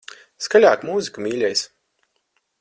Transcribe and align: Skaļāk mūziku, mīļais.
Skaļāk 0.45 0.85
mūziku, 0.89 1.27
mīļais. 1.27 1.63